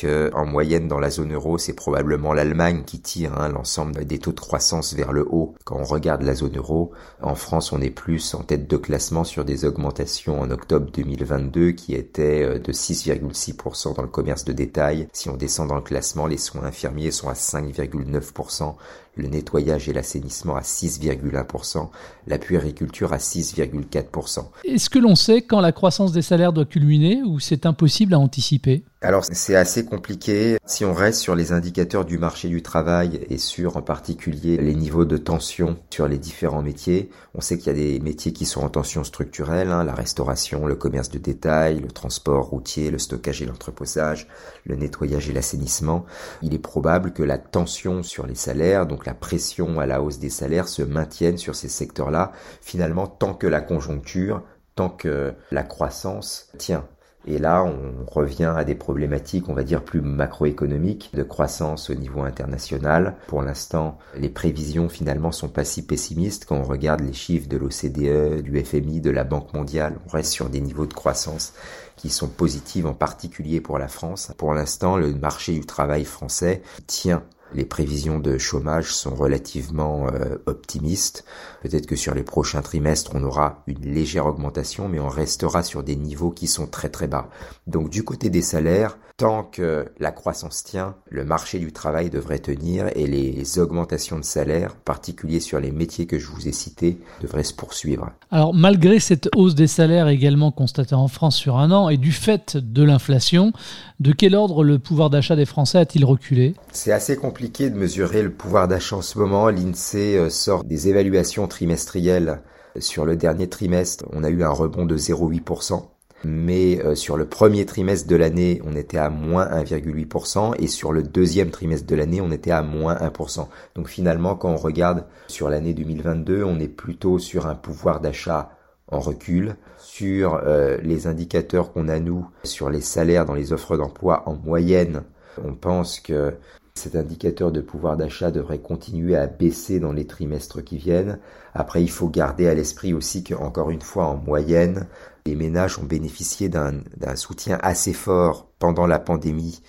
en 0.04 0.44
moyenne 0.44 0.88
dans 0.88 0.98
la 0.98 1.10
zone 1.10 1.32
euro, 1.32 1.58
c'est 1.58 1.72
probablement 1.72 2.34
l'Allemagne 2.34 2.82
qui 2.84 3.00
tire 3.00 3.38
hein, 3.38 3.48
l'ensemble 3.48 4.04
des 4.04 4.18
taux 4.18 4.32
de 4.32 4.40
croissance 4.40 4.94
vers 4.94 5.12
le 5.12 5.26
haut. 5.30 5.54
Quand 5.64 5.78
on 5.78 5.84
regarde 5.84 6.22
la 6.22 6.34
zone 6.34 6.56
euro, 6.56 6.92
en 7.22 7.34
France, 7.34 7.72
on 7.72 7.80
est 7.80 7.90
plus 7.90 8.34
en 8.34 8.42
tête 8.42 8.68
de 8.68 8.76
classement 8.76 9.24
sur 9.24 9.44
des 9.44 9.64
augmentations 9.64 10.40
en 10.40 10.50
octobre 10.50 10.90
2022 10.92 11.72
qui 11.72 11.94
étaient 11.94 12.42
euh, 12.42 12.58
de 12.58 12.72
6,6% 12.72 13.94
dans 13.94 14.02
le 14.02 14.08
commerce 14.08 14.44
de 14.44 14.52
détail. 14.52 15.08
Si 15.12 15.30
on 15.30 15.36
descend 15.36 15.68
dans 15.68 15.76
le 15.76 15.80
classement, 15.80 16.26
les 16.26 16.36
soins 16.36 16.64
infirmiers 16.64 17.10
sont 17.10 17.28
à 17.28 17.34
5,9%, 17.34 18.74
le 19.16 19.28
nettoyage 19.28 19.88
et 19.88 19.92
l'assainissement 19.92 20.56
à 20.56 20.60
6,1%, 20.60 21.88
la 22.26 22.38
puériculture 22.38 23.12
à 23.12 23.18
6,4%. 23.18 24.44
Est-ce 24.64 24.90
que 24.90 24.98
l'on 24.98 25.16
sait 25.16 25.42
quand 25.42 25.60
la 25.60 25.72
croissance 25.72 26.12
des 26.12 26.22
salaires 26.22 26.52
doit 26.52 26.66
culminer 26.66 27.22
ou 27.22 27.40
c'est 27.40 27.66
impossible 27.66 28.14
à 28.14 28.18
anticiper? 28.18 28.84
Alors 29.02 29.24
c'est 29.24 29.54
assez 29.54 29.84
compliqué. 29.84 30.56
Si 30.64 30.84
on 30.84 30.92
reste 30.92 31.20
sur 31.20 31.34
les 31.34 31.52
indicateurs 31.52 32.04
du 32.04 32.18
marché 32.18 32.48
du 32.48 32.62
travail 32.62 33.20
et 33.30 33.38
sur 33.38 33.76
en 33.76 33.82
particulier 33.82 34.56
les 34.56 34.74
niveaux 34.74 35.04
de 35.04 35.16
tension 35.16 35.76
sur 35.90 36.08
les 36.08 36.18
différents 36.18 36.62
métiers, 36.62 37.10
on 37.34 37.40
sait 37.40 37.56
qu'il 37.56 37.68
y 37.68 37.70
a 37.70 37.74
des 37.74 38.00
métiers 38.00 38.32
qui 38.32 38.46
sont 38.46 38.62
en 38.62 38.68
tension 38.68 39.04
structurelle, 39.04 39.70
hein, 39.70 39.84
la 39.84 39.94
restauration, 39.94 40.66
le 40.66 40.74
commerce 40.74 41.10
de 41.10 41.18
détail, 41.18 41.78
le 41.78 41.88
transport 41.88 42.46
routier, 42.46 42.90
le 42.90 42.98
stockage 42.98 43.42
et 43.42 43.46
l'entreposage, 43.46 44.26
le 44.64 44.76
nettoyage 44.76 45.28
et 45.28 45.32
l'assainissement. 45.32 46.04
Il 46.42 46.52
est 46.54 46.58
probable 46.58 47.12
que 47.12 47.22
la 47.22 47.38
tension 47.38 48.02
sur 48.02 48.26
les 48.26 48.34
salaires, 48.34 48.86
donc 48.86 49.05
la 49.06 49.14
pression 49.14 49.80
à 49.80 49.86
la 49.86 50.02
hausse 50.02 50.18
des 50.18 50.30
salaires 50.30 50.68
se 50.68 50.82
maintienne 50.82 51.38
sur 51.38 51.54
ces 51.54 51.68
secteurs-là, 51.68 52.32
finalement 52.60 53.06
tant 53.06 53.34
que 53.34 53.46
la 53.46 53.60
conjoncture, 53.60 54.42
tant 54.74 54.90
que 54.90 55.34
la 55.50 55.62
croissance 55.62 56.50
tient. 56.58 56.84
Et 57.28 57.38
là, 57.38 57.64
on 57.64 58.04
revient 58.06 58.52
à 58.56 58.62
des 58.62 58.76
problématiques, 58.76 59.48
on 59.48 59.54
va 59.54 59.64
dire, 59.64 59.82
plus 59.82 60.00
macroéconomiques, 60.00 61.10
de 61.12 61.24
croissance 61.24 61.90
au 61.90 61.94
niveau 61.94 62.22
international. 62.22 63.16
Pour 63.26 63.42
l'instant, 63.42 63.98
les 64.16 64.28
prévisions 64.28 64.88
finalement 64.88 65.32
sont 65.32 65.48
pas 65.48 65.64
si 65.64 65.84
pessimistes 65.84 66.44
quand 66.44 66.56
on 66.56 66.62
regarde 66.62 67.00
les 67.00 67.12
chiffres 67.12 67.48
de 67.48 67.56
l'OCDE, 67.56 68.42
du 68.42 68.64
FMI, 68.64 69.00
de 69.00 69.10
la 69.10 69.24
Banque 69.24 69.52
mondiale. 69.54 69.98
On 70.06 70.10
reste 70.10 70.32
sur 70.32 70.48
des 70.48 70.60
niveaux 70.60 70.86
de 70.86 70.94
croissance 70.94 71.52
qui 71.96 72.10
sont 72.10 72.28
positifs, 72.28 72.84
en 72.84 72.94
particulier 72.94 73.60
pour 73.60 73.78
la 73.78 73.88
France. 73.88 74.30
Pour 74.38 74.54
l'instant, 74.54 74.96
le 74.96 75.12
marché 75.12 75.52
du 75.52 75.66
travail 75.66 76.04
français 76.04 76.62
tient 76.86 77.24
les 77.56 77.64
prévisions 77.64 78.18
de 78.18 78.38
chômage 78.38 78.94
sont 78.94 79.14
relativement 79.14 80.08
euh, 80.08 80.36
optimistes. 80.46 81.24
Peut-être 81.62 81.86
que 81.86 81.96
sur 81.96 82.14
les 82.14 82.22
prochains 82.22 82.62
trimestres, 82.62 83.12
on 83.14 83.24
aura 83.24 83.62
une 83.66 83.80
légère 83.80 84.26
augmentation, 84.26 84.88
mais 84.88 85.00
on 85.00 85.08
restera 85.08 85.62
sur 85.62 85.82
des 85.82 85.96
niveaux 85.96 86.30
qui 86.30 86.46
sont 86.46 86.66
très 86.66 86.90
très 86.90 87.08
bas. 87.08 87.28
Donc 87.66 87.88
du 87.88 88.04
côté 88.04 88.28
des 88.30 88.42
salaires, 88.42 88.98
tant 89.16 89.44
que 89.44 89.86
la 89.98 90.12
croissance 90.12 90.62
tient, 90.62 90.94
le 91.08 91.24
marché 91.24 91.58
du 91.58 91.72
travail 91.72 92.10
devrait 92.10 92.38
tenir 92.38 92.88
et 92.94 93.06
les 93.06 93.58
augmentations 93.58 94.18
de 94.18 94.24
salaires, 94.24 94.72
en 94.72 94.84
particulier 94.84 95.40
sur 95.40 95.58
les 95.58 95.72
métiers 95.72 96.06
que 96.06 96.18
je 96.18 96.26
vous 96.26 96.48
ai 96.48 96.52
cités, 96.52 96.98
devraient 97.22 97.42
se 97.42 97.54
poursuivre. 97.54 98.10
Alors 98.30 98.52
malgré 98.52 99.00
cette 99.00 99.30
hausse 99.34 99.54
des 99.54 99.66
salaires 99.66 100.08
également 100.08 100.50
constatée 100.50 100.94
en 100.94 101.08
France 101.08 101.36
sur 101.36 101.56
un 101.56 101.70
an 101.72 101.88
et 101.88 101.96
du 101.96 102.12
fait 102.12 102.56
de 102.58 102.82
l'inflation, 102.82 103.52
de 104.00 104.12
quel 104.12 104.34
ordre 104.34 104.62
le 104.62 104.78
pouvoir 104.78 105.08
d'achat 105.08 105.36
des 105.36 105.46
Français 105.46 105.78
a-t-il 105.78 106.04
reculé? 106.04 106.54
C'est 106.72 106.92
assez 106.92 107.16
compliqué 107.16 107.70
de 107.70 107.76
mesurer 107.76 108.22
le 108.22 108.32
pouvoir 108.32 108.68
d'achat 108.68 108.96
en 108.96 109.02
ce 109.02 109.18
moment. 109.18 109.48
L'INSEE 109.48 110.28
sort 110.28 110.64
des 110.64 110.88
évaluations 110.88 111.48
trimestrielles. 111.48 112.42
Sur 112.78 113.06
le 113.06 113.16
dernier 113.16 113.48
trimestre, 113.48 114.04
on 114.12 114.22
a 114.22 114.28
eu 114.28 114.42
un 114.42 114.50
rebond 114.50 114.84
de 114.84 114.98
0,8% 114.98 115.84
mais 116.24 116.82
euh, 116.84 116.94
sur 116.94 117.16
le 117.16 117.26
premier 117.26 117.66
trimestre 117.66 118.08
de 118.08 118.16
l'année, 118.16 118.60
on 118.64 118.74
était 118.74 118.98
à 118.98 119.10
moins 119.10 119.46
1,8% 119.46 120.54
et 120.58 120.66
sur 120.66 120.92
le 120.92 121.02
deuxième 121.02 121.50
trimestre 121.50 121.86
de 121.86 121.94
l'année, 121.94 122.20
on 122.20 122.32
était 122.32 122.50
à 122.50 122.62
moins 122.62 122.96
1%. 122.96 123.46
Donc 123.74 123.88
finalement, 123.88 124.34
quand 124.34 124.50
on 124.50 124.56
regarde 124.56 125.04
sur 125.28 125.48
l'année 125.48 125.74
2022, 125.74 126.42
on 126.42 126.58
est 126.58 126.68
plutôt 126.68 127.18
sur 127.18 127.46
un 127.46 127.54
pouvoir 127.54 128.00
d'achat 128.00 128.50
en 128.88 129.00
recul. 129.00 129.56
Sur 129.78 130.40
euh, 130.44 130.78
les 130.82 131.06
indicateurs 131.06 131.72
qu'on 131.72 131.88
a 131.88 131.98
nous, 131.98 132.26
sur 132.44 132.70
les 132.70 132.80
salaires 132.80 133.24
dans 133.24 133.34
les 133.34 133.52
offres 133.52 133.76
d'emploi 133.76 134.22
en 134.26 134.34
moyenne, 134.34 135.04
on 135.44 135.54
pense 135.54 136.00
que 136.00 136.34
cet 136.74 136.94
indicateur 136.94 137.52
de 137.52 137.60
pouvoir 137.60 137.96
d'achat 137.96 138.30
devrait 138.30 138.58
continuer 138.58 139.16
à 139.16 139.26
baisser 139.26 139.80
dans 139.80 139.92
les 139.92 140.06
trimestres 140.06 140.62
qui 140.62 140.76
viennent. 140.76 141.18
Après, 141.54 141.82
il 141.82 141.90
faut 141.90 142.08
garder 142.08 142.48
à 142.48 142.54
l'esprit 142.54 142.92
aussi 142.92 143.24
que, 143.24 143.34
encore 143.34 143.70
une 143.70 143.80
fois, 143.80 144.06
en 144.06 144.16
moyenne, 144.16 144.86
les 145.26 145.34
ménages 145.34 145.78
ont 145.78 145.84
bénéficié 145.84 146.48
d'un 146.48 146.82
soutien 147.16 147.58
assez 147.62 147.92
fort 147.92 148.48
pendant 148.58 148.86
la 148.86 148.98
pandémie 148.98 149.60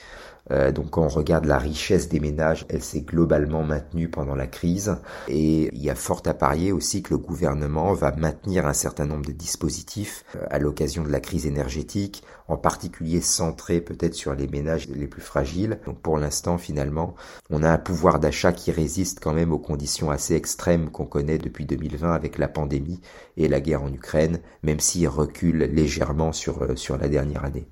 euh, 0.51 0.72
donc 0.72 0.92
quand 0.92 1.04
on 1.04 1.10
regarde 1.10 1.46
la 1.46 1.58
richesse 1.58 2.10
des 2.10 2.20
ménages, 2.20 2.66
elle 2.70 2.82
s'est 2.82 3.01
globalement 3.01 3.63
maintenue 3.63 4.10
pendant 4.10 4.36
la 4.36 4.48
crise 4.48 4.98
et 5.27 5.70
il 5.74 5.82
y 5.82 5.89
a 5.89 5.96
fort 5.96 6.22
à 6.25 6.34
parier 6.34 6.72
aussi 6.72 7.04
que 7.04 7.13
le 7.13 7.18
gouvernement 7.18 7.94
va 7.94 8.16
maintenir 8.16 8.66
un 8.66 8.74
certain 8.74 9.06
nombre 9.06 9.25
de 9.25 9.32
dispositifs 9.32 10.24
euh, 10.36 10.46
à 10.50 10.60
l'occasion 10.60 11.04
de 11.04 11.10
la 11.10 11.20
crise 11.20 11.46
énergétique, 11.46 12.24
en 12.48 12.58
particulier 12.58 13.22
centrés 13.22 13.82
peut-être 13.82 14.13
sur 14.13 14.34
les 14.34 14.48
ménages 14.48 14.88
les 14.89 15.08
plus 15.08 15.22
fragiles. 15.22 15.80
Donc 15.86 16.00
pour 16.00 16.18
l'instant 16.18 16.58
finalement, 16.58 17.16
on 17.50 17.63
a 17.63 17.70
un 17.70 17.77
pouvoir 17.77 18.20
d'achat 18.20 18.54
qui 18.54 18.72
résiste 18.72 19.20
quand 19.22 19.34
même 19.34 19.51
aux 19.51 19.60
conditions 19.60 20.12
assez 20.12 20.36
extrêmes 20.36 20.89
qu'on 20.89 21.06
connaît 21.06 21.38
depuis 21.38 21.66
2020 21.66 22.13
avec 22.13 22.38
la 22.38 22.48
pandémie 22.48 23.01
et 23.36 23.48
la 23.48 23.60
guerre 23.60 23.84
en 23.84 23.92
Ukraine, 23.92 24.39
même 24.63 24.80
s'il 24.80 25.08
recule 25.08 25.60
légèrement 25.60 26.32
sur, 26.32 26.62
euh, 26.63 26.75
sur 26.75 26.98
la 26.98 27.10
dernière 27.10 27.44
année. 27.44 27.68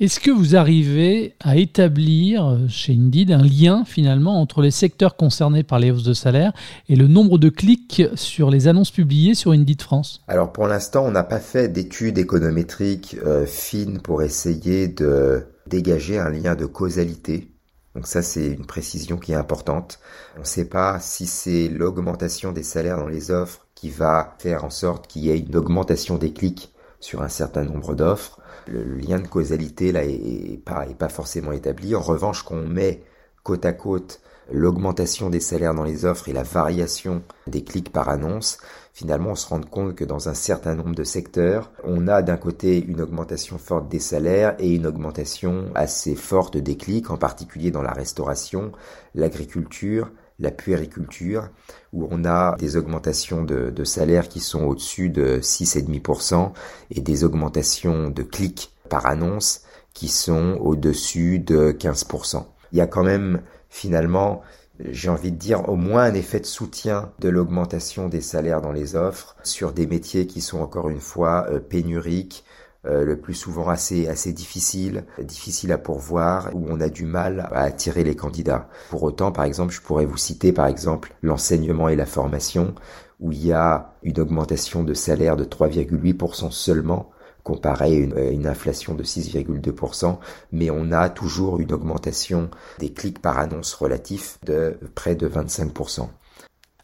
Est-ce 0.00 0.20
que 0.20 0.30
vous 0.30 0.54
arrivez 0.54 1.34
à 1.40 1.56
établir 1.56 2.46
euh, 2.46 2.68
chez 2.68 2.92
Indeed 2.92 3.32
un 3.32 3.42
lien 3.42 3.84
finalement 3.84 4.40
entre 4.40 4.62
les 4.62 4.70
secteurs 4.70 5.16
concernés 5.16 5.64
par 5.64 5.80
les 5.80 5.90
hausses 5.90 6.04
de 6.04 6.12
salaire 6.12 6.52
et 6.88 6.94
le 6.94 7.08
nombre 7.08 7.36
de 7.36 7.48
clics 7.48 8.04
sur 8.14 8.48
les 8.48 8.68
annonces 8.68 8.92
publiées 8.92 9.34
sur 9.34 9.50
Indeed 9.50 9.82
France? 9.82 10.22
Alors 10.28 10.52
pour 10.52 10.68
l'instant, 10.68 11.04
on 11.04 11.10
n'a 11.10 11.24
pas 11.24 11.40
fait 11.40 11.66
d'études 11.66 12.16
économétriques 12.16 13.16
euh, 13.26 13.44
fines 13.44 14.00
pour 14.00 14.22
essayer 14.22 14.86
de 14.86 15.42
dégager 15.66 16.16
un 16.16 16.30
lien 16.30 16.54
de 16.54 16.66
causalité. 16.66 17.50
Donc 17.96 18.06
ça, 18.06 18.22
c'est 18.22 18.46
une 18.46 18.66
précision 18.66 19.16
qui 19.16 19.32
est 19.32 19.34
importante. 19.34 19.98
On 20.36 20.42
ne 20.42 20.44
sait 20.44 20.68
pas 20.68 21.00
si 21.00 21.26
c'est 21.26 21.66
l'augmentation 21.66 22.52
des 22.52 22.62
salaires 22.62 22.98
dans 22.98 23.08
les 23.08 23.32
offres 23.32 23.66
qui 23.74 23.90
va 23.90 24.36
faire 24.38 24.62
en 24.62 24.70
sorte 24.70 25.08
qu'il 25.08 25.24
y 25.24 25.30
ait 25.30 25.40
une 25.40 25.56
augmentation 25.56 26.18
des 26.18 26.32
clics 26.32 26.72
sur 27.00 27.22
un 27.22 27.28
certain 27.28 27.64
nombre 27.64 27.96
d'offres. 27.96 28.37
Le 28.70 28.96
lien 28.96 29.18
de 29.18 29.26
causalité 29.26 29.92
là 29.92 30.04
est, 30.04 30.60
pas, 30.64 31.08
forcément 31.08 31.52
établi. 31.52 31.94
En 31.94 32.00
revanche, 32.00 32.42
qu'on 32.42 32.66
met 32.66 33.02
côte 33.42 33.64
à 33.64 33.72
côte 33.72 34.20
l'augmentation 34.50 35.30
des 35.30 35.40
salaires 35.40 35.74
dans 35.74 35.84
les 35.84 36.04
offres 36.04 36.28
et 36.28 36.32
la 36.32 36.42
variation 36.42 37.22
des 37.46 37.64
clics 37.64 37.92
par 37.92 38.08
annonce, 38.08 38.58
finalement 38.94 39.30
on 39.30 39.34
se 39.34 39.46
rend 39.46 39.60
compte 39.60 39.94
que 39.94 40.04
dans 40.04 40.28
un 40.28 40.34
certain 40.34 40.74
nombre 40.74 40.94
de 40.94 41.04
secteurs, 41.04 41.70
on 41.84 42.08
a 42.08 42.22
d'un 42.22 42.38
côté 42.38 42.82
une 42.82 43.02
augmentation 43.02 43.58
forte 43.58 43.88
des 43.88 43.98
salaires 43.98 44.54
et 44.58 44.74
une 44.74 44.86
augmentation 44.86 45.70
assez 45.74 46.14
forte 46.14 46.56
des 46.56 46.76
clics, 46.76 47.10
en 47.10 47.18
particulier 47.18 47.70
dans 47.70 47.82
la 47.82 47.92
restauration, 47.92 48.72
l'agriculture, 49.14 50.10
la 50.38 50.50
puériculture, 50.50 51.48
où 51.92 52.06
on 52.10 52.24
a 52.24 52.56
des 52.58 52.76
augmentations 52.76 53.42
de, 53.42 53.70
de 53.70 53.84
salaires 53.84 54.28
qui 54.28 54.40
sont 54.40 54.64
au-dessus 54.64 55.10
de 55.10 55.38
6,5% 55.40 56.52
et 56.90 57.00
des 57.00 57.24
augmentations 57.24 58.10
de 58.10 58.22
clics 58.22 58.72
par 58.88 59.06
annonce 59.06 59.62
qui 59.94 60.08
sont 60.08 60.58
au-dessus 60.60 61.40
de 61.40 61.72
15%. 61.72 62.44
Il 62.72 62.78
y 62.78 62.80
a 62.80 62.86
quand 62.86 63.02
même 63.02 63.42
finalement, 63.68 64.42
j'ai 64.78 65.08
envie 65.08 65.32
de 65.32 65.36
dire, 65.36 65.68
au 65.68 65.76
moins 65.76 66.04
un 66.04 66.14
effet 66.14 66.40
de 66.40 66.46
soutien 66.46 67.10
de 67.18 67.28
l'augmentation 67.28 68.08
des 68.08 68.20
salaires 68.20 68.60
dans 68.60 68.72
les 68.72 68.94
offres 68.94 69.36
sur 69.42 69.72
des 69.72 69.86
métiers 69.86 70.26
qui 70.26 70.40
sont 70.40 70.60
encore 70.60 70.88
une 70.88 71.00
fois 71.00 71.46
euh, 71.50 71.58
pénuriques, 71.58 72.44
le 72.88 73.16
plus 73.16 73.34
souvent 73.34 73.68
assez 73.68 74.08
assez 74.08 74.32
difficiles, 74.32 75.04
difficiles 75.22 75.72
à 75.72 75.78
pourvoir, 75.78 76.50
où 76.54 76.66
on 76.68 76.80
a 76.80 76.88
du 76.88 77.04
mal 77.04 77.48
à 77.52 77.62
attirer 77.62 78.04
les 78.04 78.16
candidats. 78.16 78.68
Pour 78.90 79.02
autant, 79.02 79.32
par 79.32 79.44
exemple, 79.44 79.72
je 79.72 79.80
pourrais 79.80 80.06
vous 80.06 80.16
citer 80.16 80.52
par 80.52 80.66
exemple 80.66 81.14
l'enseignement 81.22 81.88
et 81.88 81.96
la 81.96 82.06
formation, 82.06 82.74
où 83.20 83.32
il 83.32 83.46
y 83.46 83.52
a 83.52 83.94
une 84.02 84.20
augmentation 84.20 84.84
de 84.84 84.94
salaire 84.94 85.36
de 85.36 85.44
3,8% 85.44 86.50
seulement 86.50 87.10
comparé 87.48 88.10
à 88.14 88.30
une, 88.30 88.46
inflation 88.46 88.94
de 88.94 89.02
6,2%, 89.02 90.18
mais 90.52 90.70
on 90.70 90.92
a 90.92 91.08
toujours 91.08 91.60
une 91.60 91.72
augmentation 91.72 92.50
des 92.78 92.92
clics 92.92 93.22
par 93.22 93.38
annonce 93.38 93.72
relatifs 93.72 94.38
de 94.44 94.78
près 94.94 95.14
de 95.14 95.26
25%. 95.28 96.08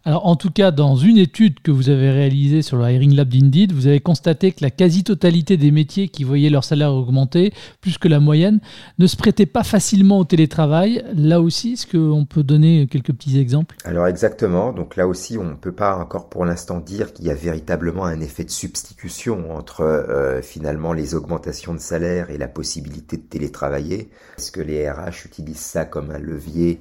Alors, 0.06 0.26
en 0.26 0.36
tout 0.36 0.50
cas, 0.50 0.70
dans 0.70 0.96
une 0.96 1.16
étude 1.16 1.60
que 1.60 1.70
vous 1.70 1.88
avez 1.88 2.10
réalisée 2.10 2.60
sur 2.60 2.76
le 2.76 2.84
Hiring 2.84 3.14
Lab 3.14 3.26
d'Indeed, 3.30 3.72
vous 3.72 3.86
avez 3.86 4.00
constaté 4.00 4.52
que 4.52 4.58
la 4.60 4.68
quasi-totalité 4.70 5.56
des 5.56 5.70
métiers 5.70 6.08
qui 6.08 6.24
voyaient 6.24 6.50
leur 6.50 6.62
salaire 6.62 6.92
augmenter, 6.92 7.54
plus 7.80 7.96
que 7.96 8.06
la 8.06 8.20
moyenne, 8.20 8.60
ne 8.98 9.06
se 9.06 9.16
prêtaient 9.16 9.46
pas 9.46 9.64
facilement 9.64 10.18
au 10.18 10.24
télétravail. 10.24 11.02
Là 11.14 11.40
aussi, 11.40 11.72
est-ce 11.72 11.86
qu'on 11.86 12.26
peut 12.26 12.42
donner 12.42 12.86
quelques 12.86 13.14
petits 13.14 13.38
exemples? 13.38 13.76
Alors, 13.84 14.06
exactement. 14.06 14.72
Donc 14.74 14.96
là 14.96 15.08
aussi, 15.08 15.38
on 15.38 15.44
ne 15.44 15.54
peut 15.54 15.72
pas 15.72 15.96
encore 15.96 16.28
pour 16.28 16.44
l'instant 16.44 16.80
dire 16.80 17.14
qu'il 17.14 17.24
y 17.24 17.30
a 17.30 17.34
véritablement 17.34 18.04
un 18.04 18.20
effet 18.20 18.44
de 18.44 18.50
substitution 18.50 19.56
entre 19.56 19.80
euh, 19.80 20.42
finalement 20.42 20.92
les 20.92 21.14
augmentations 21.14 21.72
de 21.72 21.80
salaire 21.80 22.28
et 22.28 22.36
la 22.36 22.48
possibilité 22.48 23.16
de 23.16 23.22
télétravailler. 23.22 24.10
Est-ce 24.36 24.52
que 24.52 24.60
les 24.60 24.86
RH 24.86 25.24
utilisent 25.24 25.56
ça 25.60 25.86
comme 25.86 26.10
un 26.10 26.18
levier 26.18 26.78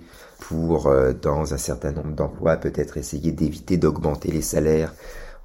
pour, 0.48 0.88
euh, 0.88 1.14
dans 1.14 1.54
un 1.54 1.58
certain 1.58 1.92
nombre 1.92 2.16
d'emplois, 2.16 2.58
peut-être 2.58 2.98
essayer 2.98 3.32
d'éviter 3.32 3.78
d'augmenter 3.78 4.32
les 4.32 4.42
salaires 4.42 4.94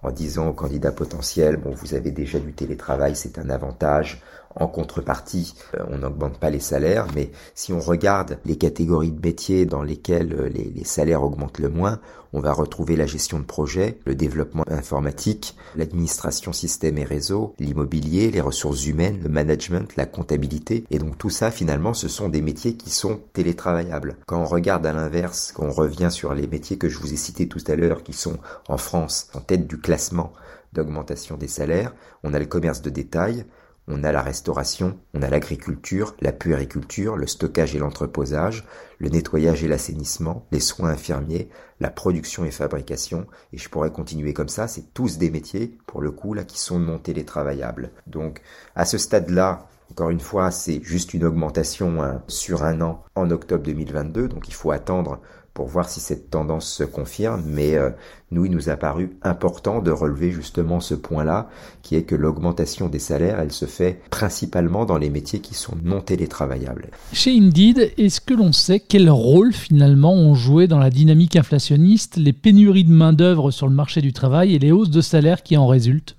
en 0.02 0.10
disant 0.10 0.48
aux 0.48 0.52
candidats 0.52 0.92
potentiels, 0.92 1.56
bon, 1.56 1.70
vous 1.70 1.94
avez 1.94 2.10
déjà 2.10 2.38
du 2.38 2.52
télétravail, 2.52 3.14
c'est 3.14 3.38
un 3.38 3.50
avantage. 3.50 4.22
En 4.58 4.66
contrepartie, 4.66 5.54
euh, 5.76 5.84
on 5.88 5.98
n'augmente 5.98 6.38
pas 6.38 6.50
les 6.50 6.58
salaires, 6.58 7.06
mais 7.14 7.30
si 7.54 7.72
on 7.72 7.78
regarde 7.78 8.38
les 8.44 8.56
catégories 8.56 9.12
de 9.12 9.24
métiers 9.24 9.66
dans 9.66 9.82
lesquelles 9.82 10.32
euh, 10.32 10.48
les, 10.48 10.84
salaires 10.84 11.22
augmentent 11.22 11.60
le 11.60 11.68
moins, 11.68 12.00
on 12.32 12.40
va 12.40 12.52
retrouver 12.52 12.96
la 12.96 13.06
gestion 13.06 13.38
de 13.38 13.44
projet, 13.44 13.98
le 14.04 14.16
développement 14.16 14.64
informatique, 14.68 15.56
l'administration 15.76 16.52
système 16.52 16.98
et 16.98 17.04
réseau, 17.04 17.54
l'immobilier, 17.60 18.32
les 18.32 18.40
ressources 18.40 18.84
humaines, 18.86 19.20
le 19.22 19.28
management, 19.28 19.94
la 19.96 20.06
comptabilité. 20.06 20.84
Et 20.90 20.98
donc 20.98 21.16
tout 21.18 21.30
ça, 21.30 21.52
finalement, 21.52 21.94
ce 21.94 22.08
sont 22.08 22.28
des 22.28 22.42
métiers 22.42 22.74
qui 22.74 22.90
sont 22.90 23.20
télétravaillables. 23.32 24.16
Quand 24.26 24.40
on 24.42 24.46
regarde 24.46 24.84
à 24.86 24.92
l'inverse, 24.92 25.52
quand 25.54 25.66
on 25.66 25.72
revient 25.72 26.10
sur 26.10 26.34
les 26.34 26.48
métiers 26.48 26.78
que 26.78 26.88
je 26.88 26.98
vous 26.98 27.12
ai 27.12 27.16
cités 27.16 27.46
tout 27.46 27.62
à 27.68 27.76
l'heure, 27.76 28.02
qui 28.02 28.12
sont 28.12 28.38
en 28.68 28.76
France 28.76 29.28
en 29.34 29.40
tête 29.40 29.68
du 29.68 29.78
classement 29.78 30.32
d'augmentation 30.72 31.36
des 31.36 31.48
salaires, 31.48 31.94
on 32.24 32.34
a 32.34 32.38
le 32.38 32.46
commerce 32.46 32.82
de 32.82 32.90
détail, 32.90 33.46
on 33.88 34.04
a 34.04 34.12
la 34.12 34.22
restauration, 34.22 34.98
on 35.14 35.22
a 35.22 35.30
l'agriculture, 35.30 36.14
la 36.20 36.32
puériculture, 36.32 37.16
le 37.16 37.26
stockage 37.26 37.74
et 37.74 37.78
l'entreposage, 37.78 38.64
le 38.98 39.08
nettoyage 39.08 39.64
et 39.64 39.68
l'assainissement, 39.68 40.46
les 40.52 40.60
soins 40.60 40.90
infirmiers, 40.90 41.48
la 41.80 41.90
production 41.90 42.44
et 42.44 42.50
fabrication, 42.50 43.26
et 43.52 43.58
je 43.58 43.68
pourrais 43.68 43.90
continuer 43.90 44.32
comme 44.34 44.48
ça, 44.48 44.68
c'est 44.68 44.92
tous 44.92 45.18
des 45.18 45.30
métiers, 45.30 45.78
pour 45.86 46.02
le 46.02 46.10
coup, 46.10 46.34
là, 46.34 46.44
qui 46.44 46.60
sont 46.60 46.78
non 46.78 46.98
télétravaillables. 46.98 47.90
Donc, 48.06 48.42
à 48.74 48.84
ce 48.84 48.98
stade-là, 48.98 49.68
encore 49.90 50.10
une 50.10 50.20
fois, 50.20 50.50
c'est 50.50 50.82
juste 50.82 51.14
une 51.14 51.24
augmentation 51.24 52.02
hein, 52.02 52.22
sur 52.28 52.62
un 52.64 52.82
an 52.82 53.02
en 53.14 53.30
octobre 53.30 53.62
2022, 53.62 54.28
donc 54.28 54.48
il 54.48 54.54
faut 54.54 54.70
attendre 54.70 55.20
pour 55.58 55.66
voir 55.66 55.90
si 55.90 55.98
cette 55.98 56.30
tendance 56.30 56.72
se 56.72 56.84
confirme, 56.84 57.42
mais 57.44 57.74
euh, 57.74 57.90
nous, 58.30 58.44
il 58.44 58.52
nous 58.52 58.68
a 58.68 58.76
paru 58.76 59.18
important 59.22 59.82
de 59.82 59.90
relever 59.90 60.30
justement 60.30 60.78
ce 60.78 60.94
point-là, 60.94 61.48
qui 61.82 61.96
est 61.96 62.04
que 62.04 62.14
l'augmentation 62.14 62.88
des 62.88 63.00
salaires, 63.00 63.40
elle 63.40 63.50
se 63.50 63.64
fait 63.64 64.00
principalement 64.08 64.84
dans 64.84 64.98
les 64.98 65.10
métiers 65.10 65.40
qui 65.40 65.54
sont 65.54 65.74
non 65.82 66.00
télétravaillables. 66.00 66.90
Chez 67.12 67.36
Indeed, 67.36 67.92
est-ce 67.98 68.20
que 68.20 68.34
l'on 68.34 68.52
sait 68.52 68.78
quel 68.78 69.10
rôle 69.10 69.52
finalement 69.52 70.14
ont 70.14 70.36
joué 70.36 70.68
dans 70.68 70.78
la 70.78 70.90
dynamique 70.90 71.34
inflationniste 71.34 72.18
les 72.18 72.32
pénuries 72.32 72.84
de 72.84 72.92
main-d'œuvre 72.92 73.50
sur 73.50 73.66
le 73.66 73.74
marché 73.74 74.00
du 74.00 74.12
travail 74.12 74.54
et 74.54 74.60
les 74.60 74.70
hausses 74.70 74.90
de 74.90 75.00
salaire 75.00 75.42
qui 75.42 75.56
en 75.56 75.66
résultent? 75.66 76.16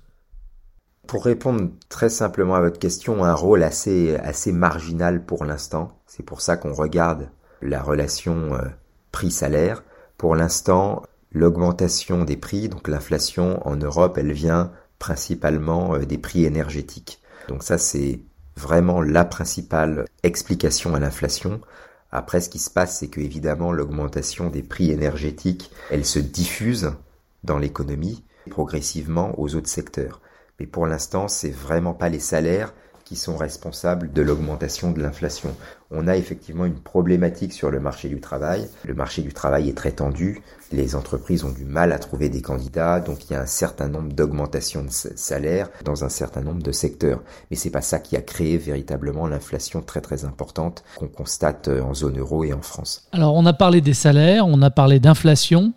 Pour 1.06 1.24
répondre 1.24 1.70
très 1.88 2.10
simplement 2.10 2.56
à 2.56 2.60
votre 2.60 2.78
question, 2.78 3.24
un 3.24 3.32
rôle 3.32 3.62
assez, 3.62 4.16
assez 4.16 4.52
marginal 4.52 5.24
pour 5.24 5.46
l'instant. 5.46 5.92
C'est 6.06 6.26
pour 6.26 6.42
ça 6.42 6.58
qu'on 6.58 6.74
regarde 6.74 7.30
la 7.62 7.82
relation 7.82 8.54
euh, 8.54 8.68
prix-salaire. 9.12 9.82
Pour 10.16 10.34
l'instant, 10.34 11.02
l'augmentation 11.32 12.24
des 12.24 12.36
prix, 12.36 12.68
donc 12.68 12.88
l'inflation 12.88 13.66
en 13.66 13.76
Europe, 13.76 14.18
elle 14.18 14.32
vient 14.32 14.72
principalement 14.98 15.94
euh, 15.94 16.04
des 16.04 16.18
prix 16.18 16.44
énergétiques. 16.44 17.20
Donc 17.48 17.62
ça, 17.62 17.78
c'est 17.78 18.20
vraiment 18.56 19.00
la 19.00 19.24
principale 19.24 20.04
explication 20.22 20.94
à 20.94 21.00
l'inflation. 21.00 21.60
Après, 22.12 22.40
ce 22.40 22.50
qui 22.50 22.58
se 22.58 22.70
passe, 22.70 22.98
c'est 22.98 23.08
que 23.08 23.20
évidemment, 23.20 23.72
l'augmentation 23.72 24.50
des 24.50 24.62
prix 24.62 24.90
énergétiques, 24.90 25.70
elle 25.90 26.04
se 26.04 26.18
diffuse 26.18 26.92
dans 27.44 27.58
l'économie 27.58 28.24
progressivement 28.50 29.38
aux 29.38 29.54
autres 29.54 29.68
secteurs. 29.68 30.20
Mais 30.58 30.66
pour 30.66 30.86
l'instant, 30.86 31.28
c'est 31.28 31.50
vraiment 31.50 31.94
pas 31.94 32.08
les 32.08 32.20
salaires 32.20 32.74
qui 33.04 33.16
sont 33.16 33.36
responsables 33.36 34.12
de 34.12 34.22
l'augmentation 34.22 34.90
de 34.90 35.02
l'inflation. 35.02 35.56
On 35.92 36.06
a 36.06 36.16
effectivement 36.16 36.66
une 36.66 36.78
problématique 36.78 37.52
sur 37.52 37.70
le 37.70 37.80
marché 37.80 38.08
du 38.08 38.20
travail. 38.20 38.68
Le 38.84 38.94
marché 38.94 39.22
du 39.22 39.32
travail 39.32 39.68
est 39.68 39.76
très 39.76 39.90
tendu. 39.90 40.40
Les 40.70 40.94
entreprises 40.94 41.42
ont 41.42 41.50
du 41.50 41.64
mal 41.64 41.90
à 41.90 41.98
trouver 41.98 42.28
des 42.28 42.42
candidats, 42.42 43.00
donc 43.00 43.28
il 43.28 43.32
y 43.32 43.36
a 43.36 43.40
un 43.40 43.46
certain 43.46 43.88
nombre 43.88 44.12
d'augmentations 44.12 44.84
de 44.84 44.90
salaires 44.90 45.68
dans 45.84 46.04
un 46.04 46.08
certain 46.08 46.42
nombre 46.42 46.62
de 46.62 46.70
secteurs. 46.70 47.20
Mais 47.50 47.56
c'est 47.56 47.70
pas 47.70 47.80
ça 47.80 47.98
qui 47.98 48.16
a 48.16 48.22
créé 48.22 48.56
véritablement 48.56 49.26
l'inflation 49.26 49.82
très 49.82 50.00
très 50.00 50.24
importante 50.24 50.84
qu'on 50.96 51.08
constate 51.08 51.66
euh, 51.66 51.82
en 51.82 51.92
zone 51.92 52.20
euro 52.20 52.44
et 52.44 52.52
en 52.52 52.62
France. 52.62 53.08
Alors 53.10 53.34
on 53.34 53.44
a 53.44 53.52
parlé 53.52 53.80
des 53.80 53.94
salaires, 53.94 54.46
on 54.46 54.62
a 54.62 54.70
parlé 54.70 55.00
d'inflation. 55.00 55.72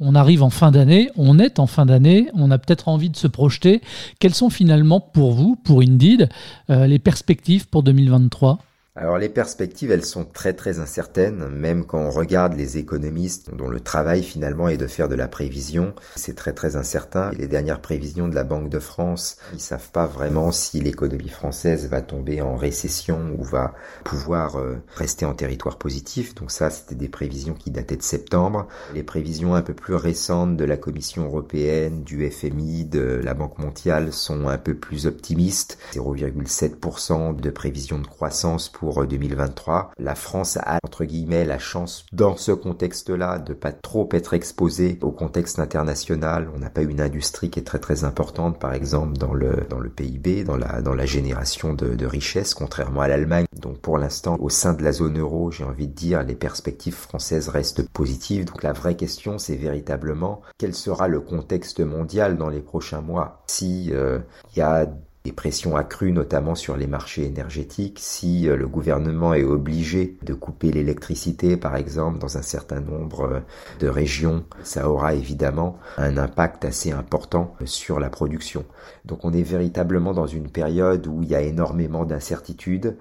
On 0.00 0.16
arrive 0.16 0.42
en 0.42 0.50
fin 0.50 0.72
d'année, 0.72 1.08
on 1.16 1.38
est 1.38 1.60
en 1.60 1.68
fin 1.68 1.86
d'année, 1.86 2.28
on 2.34 2.50
a 2.50 2.58
peut-être 2.58 2.88
envie 2.88 3.10
de 3.10 3.16
se 3.16 3.28
projeter. 3.28 3.80
Quelles 4.18 4.34
sont 4.34 4.50
finalement 4.50 4.98
pour 4.98 5.34
vous, 5.34 5.54
pour 5.54 5.82
Indeed, 5.82 6.28
euh, 6.68 6.88
les 6.88 6.98
perspectives 6.98 7.68
pour 7.68 7.84
2023 7.84 8.58
alors 8.94 9.16
les 9.16 9.30
perspectives, 9.30 9.90
elles 9.90 10.04
sont 10.04 10.26
très 10.26 10.52
très 10.52 10.78
incertaines, 10.78 11.48
même 11.48 11.86
quand 11.86 11.98
on 11.98 12.10
regarde 12.10 12.52
les 12.52 12.76
économistes 12.76 13.48
dont 13.54 13.70
le 13.70 13.80
travail 13.80 14.22
finalement 14.22 14.68
est 14.68 14.76
de 14.76 14.86
faire 14.86 15.08
de 15.08 15.14
la 15.14 15.28
prévision, 15.28 15.94
c'est 16.14 16.36
très 16.36 16.52
très 16.52 16.76
incertain. 16.76 17.30
les 17.30 17.46
dernières 17.46 17.80
prévisions 17.80 18.28
de 18.28 18.34
la 18.34 18.44
Banque 18.44 18.68
de 18.68 18.78
France, 18.78 19.38
ils 19.54 19.60
savent 19.60 19.90
pas 19.92 20.04
vraiment 20.04 20.52
si 20.52 20.78
l'économie 20.78 21.30
française 21.30 21.88
va 21.88 22.02
tomber 22.02 22.42
en 22.42 22.54
récession 22.54 23.34
ou 23.38 23.44
va 23.44 23.72
pouvoir 24.04 24.56
euh, 24.56 24.76
rester 24.94 25.24
en 25.24 25.32
territoire 25.32 25.78
positif. 25.78 26.34
Donc 26.34 26.50
ça, 26.50 26.68
c'était 26.68 26.94
des 26.94 27.08
prévisions 27.08 27.54
qui 27.54 27.70
dataient 27.70 27.96
de 27.96 28.02
septembre. 28.02 28.68
Les 28.92 29.02
prévisions 29.02 29.54
un 29.54 29.62
peu 29.62 29.72
plus 29.72 29.94
récentes 29.94 30.58
de 30.58 30.64
la 30.66 30.76
Commission 30.76 31.24
européenne, 31.24 32.02
du 32.02 32.30
FMI, 32.30 32.84
de 32.84 33.22
la 33.24 33.32
Banque 33.32 33.58
mondiale 33.58 34.12
sont 34.12 34.48
un 34.48 34.58
peu 34.58 34.74
plus 34.74 35.06
optimistes. 35.06 35.78
0,7% 35.94 37.40
de 37.40 37.50
prévision 37.50 37.98
de 37.98 38.06
croissance 38.06 38.68
pour 38.68 38.81
2023. 38.90 39.92
La 39.98 40.14
France 40.14 40.58
a, 40.58 40.78
entre 40.84 41.04
guillemets, 41.04 41.44
la 41.44 41.58
chance 41.58 42.04
dans 42.12 42.36
ce 42.36 42.52
contexte-là 42.52 43.38
de 43.38 43.54
pas 43.54 43.72
trop 43.72 44.08
être 44.12 44.34
exposée 44.34 44.98
au 45.02 45.10
contexte 45.10 45.58
international. 45.58 46.48
On 46.54 46.58
n'a 46.58 46.70
pas 46.70 46.82
une 46.82 47.00
industrie 47.00 47.50
qui 47.50 47.60
est 47.60 47.64
très 47.64 47.78
très 47.78 48.04
importante, 48.04 48.58
par 48.58 48.74
exemple, 48.74 49.16
dans 49.16 49.34
le, 49.34 49.66
dans 49.68 49.80
le 49.80 49.90
PIB, 49.90 50.44
dans 50.44 50.56
la, 50.56 50.82
dans 50.82 50.94
la 50.94 51.06
génération 51.06 51.74
de, 51.74 51.94
de 51.94 52.06
richesses, 52.06 52.54
contrairement 52.54 53.00
à 53.02 53.08
l'Allemagne. 53.08 53.46
Donc 53.56 53.78
pour 53.78 53.98
l'instant, 53.98 54.36
au 54.40 54.48
sein 54.48 54.72
de 54.74 54.82
la 54.82 54.92
zone 54.92 55.18
euro, 55.18 55.50
j'ai 55.50 55.64
envie 55.64 55.88
de 55.88 55.94
dire, 55.94 56.22
les 56.22 56.34
perspectives 56.34 56.94
françaises 56.94 57.48
restent 57.48 57.88
positives. 57.88 58.44
Donc 58.44 58.62
la 58.62 58.72
vraie 58.72 58.96
question, 58.96 59.38
c'est 59.38 59.56
véritablement 59.56 60.42
quel 60.58 60.74
sera 60.74 61.08
le 61.08 61.20
contexte 61.20 61.80
mondial 61.80 62.36
dans 62.36 62.48
les 62.48 62.60
prochains 62.60 63.00
mois? 63.00 63.42
Si 63.46 63.90
euh, 63.92 64.18
il 64.54 64.58
y 64.58 64.62
a 64.62 64.86
des 65.24 65.32
pressions 65.32 65.76
accrues 65.76 66.12
notamment 66.12 66.54
sur 66.54 66.76
les 66.76 66.86
marchés 66.86 67.24
énergétiques. 67.24 67.98
Si 68.00 68.48
euh, 68.48 68.56
le 68.56 68.66
gouvernement 68.66 69.34
est 69.34 69.44
obligé 69.44 70.16
de 70.22 70.34
couper 70.34 70.72
l'électricité 70.72 71.56
par 71.56 71.76
exemple 71.76 72.18
dans 72.18 72.38
un 72.38 72.42
certain 72.42 72.80
nombre 72.80 73.22
euh, 73.22 73.40
de 73.80 73.88
régions, 73.88 74.44
ça 74.62 74.88
aura 74.88 75.14
évidemment 75.14 75.78
un 75.96 76.16
impact 76.16 76.64
assez 76.64 76.90
important 76.90 77.54
sur 77.64 78.00
la 78.00 78.10
production. 78.10 78.64
Donc 79.04 79.24
on 79.24 79.32
est 79.32 79.42
véritablement 79.42 80.12
dans 80.12 80.26
une 80.26 80.50
période 80.50 81.06
où 81.06 81.22
il 81.22 81.28
y 81.28 81.34
a 81.34 81.42
énormément 81.42 82.04
d'incertitudes. 82.04 82.96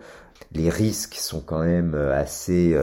Les 0.51 0.69
risques 0.69 1.15
sont 1.15 1.41
quand 1.41 1.63
même 1.63 1.95
euh, 1.95 2.19
assez 2.19 2.75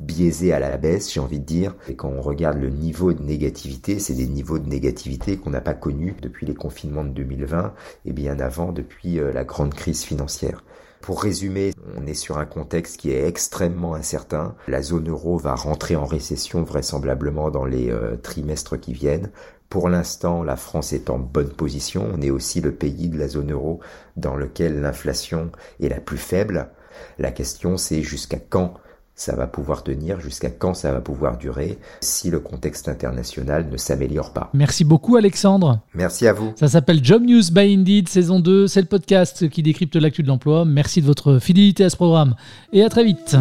biaisé 0.00 0.52
à 0.52 0.58
la 0.58 0.76
baisse, 0.76 1.12
j'ai 1.12 1.20
envie 1.20 1.38
de 1.38 1.44
dire. 1.44 1.74
Et 1.88 1.96
quand 1.96 2.08
on 2.08 2.20
regarde 2.20 2.58
le 2.58 2.70
niveau 2.70 3.12
de 3.12 3.22
négativité, 3.22 3.98
c'est 3.98 4.14
des 4.14 4.26
niveaux 4.26 4.58
de 4.58 4.68
négativité 4.68 5.36
qu'on 5.36 5.50
n'a 5.50 5.60
pas 5.60 5.74
connus 5.74 6.14
depuis 6.20 6.46
les 6.46 6.54
confinements 6.54 7.04
de 7.04 7.10
2020 7.10 7.74
et 8.04 8.12
bien 8.12 8.38
avant 8.40 8.72
depuis 8.72 9.18
euh, 9.18 9.32
la 9.32 9.44
grande 9.44 9.74
crise 9.74 10.02
financière. 10.02 10.64
Pour 11.00 11.22
résumer, 11.22 11.74
on 11.98 12.06
est 12.06 12.14
sur 12.14 12.38
un 12.38 12.46
contexte 12.46 12.96
qui 12.96 13.10
est 13.10 13.28
extrêmement 13.28 13.94
incertain. 13.94 14.54
La 14.68 14.80
zone 14.80 15.10
euro 15.10 15.36
va 15.36 15.54
rentrer 15.54 15.96
en 15.96 16.06
récession 16.06 16.62
vraisemblablement 16.62 17.50
dans 17.50 17.66
les 17.66 17.90
euh, 17.90 18.16
trimestres 18.16 18.80
qui 18.80 18.94
viennent. 18.94 19.30
Pour 19.68 19.90
l'instant, 19.90 20.42
la 20.42 20.56
France 20.56 20.92
est 20.94 21.10
en 21.10 21.18
bonne 21.18 21.50
position. 21.50 22.08
On 22.14 22.22
est 22.22 22.30
aussi 22.30 22.62
le 22.62 22.72
pays 22.72 23.08
de 23.08 23.18
la 23.18 23.28
zone 23.28 23.52
euro 23.52 23.80
dans 24.16 24.34
lequel 24.34 24.80
l'inflation 24.80 25.52
est 25.78 25.88
la 25.88 26.00
plus 26.00 26.16
faible. 26.16 26.70
La 27.18 27.32
question, 27.32 27.76
c'est 27.76 28.02
jusqu'à 28.02 28.38
quand 28.38 28.74
ça 29.14 29.34
va 29.36 29.46
pouvoir 29.46 29.82
tenir, 29.82 30.20
jusqu'à 30.20 30.50
quand 30.50 30.74
ça 30.74 30.92
va 30.92 31.00
pouvoir 31.00 31.38
durer, 31.38 31.78
si 32.00 32.30
le 32.30 32.40
contexte 32.40 32.88
international 32.88 33.66
ne 33.70 33.76
s'améliore 33.76 34.32
pas. 34.32 34.50
Merci 34.54 34.84
beaucoup 34.84 35.16
Alexandre. 35.16 35.80
Merci 35.94 36.26
à 36.26 36.32
vous. 36.32 36.52
Ça 36.56 36.68
s'appelle 36.68 37.04
Job 37.04 37.22
News 37.22 37.42
by 37.52 37.74
Indeed, 37.74 38.08
saison 38.08 38.40
2, 38.40 38.66
c'est 38.66 38.80
le 38.80 38.86
podcast 38.86 39.48
qui 39.48 39.62
décrypte 39.62 39.96
l'actu 39.96 40.22
de 40.22 40.28
l'emploi. 40.28 40.64
Merci 40.64 41.00
de 41.00 41.06
votre 41.06 41.38
fidélité 41.38 41.84
à 41.84 41.90
ce 41.90 41.96
programme 41.96 42.34
et 42.72 42.82
à 42.82 42.88
très 42.88 43.04
vite. 43.04 43.36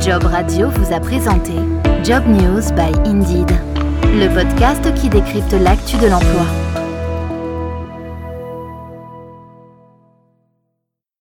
Job 0.00 0.24
Radio 0.24 0.70
vous 0.70 0.94
a 0.94 1.00
présenté 1.00 1.52
Job 2.04 2.22
News 2.26 2.62
by 2.74 3.08
Indeed, 3.08 3.50
le 4.04 4.34
podcast 4.34 4.94
qui 4.94 5.08
décrypte 5.08 5.52
l'actu 5.52 5.96
de 5.98 6.06
l'emploi. 6.06 6.79